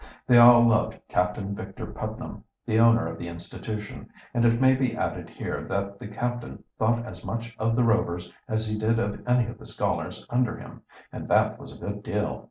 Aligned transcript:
They 0.25 0.39
all 0.39 0.67
loved 0.67 0.97
Captain 1.09 1.53
Victor 1.53 1.85
Putnam, 1.85 2.43
the 2.65 2.79
owner 2.79 3.07
of 3.07 3.19
the 3.19 3.27
institution, 3.27 4.09
and 4.33 4.43
it 4.43 4.59
may 4.59 4.73
be 4.73 4.97
added 4.97 5.29
here 5.29 5.63
that 5.65 5.99
the 5.99 6.07
captain 6.07 6.63
thought 6.79 7.05
as 7.05 7.23
much 7.23 7.55
of 7.59 7.75
the 7.75 7.83
Rovers 7.83 8.33
as 8.47 8.67
he 8.67 8.79
did 8.79 8.97
of 8.97 9.21
any 9.27 9.45
of 9.45 9.59
the 9.59 9.67
scholars 9.67 10.25
under 10.31 10.57
him, 10.57 10.81
and 11.11 11.27
that 11.27 11.59
was 11.59 11.71
a 11.71 11.77
good 11.79 12.01
deal. 12.01 12.39